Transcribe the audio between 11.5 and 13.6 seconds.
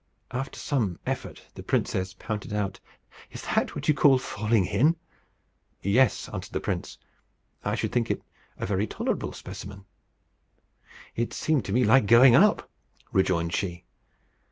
to me like going up," rejoined